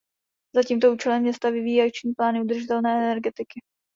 [0.55, 3.59] Za tímto účelem města vyvíjí akční plány udržitelné energetiky.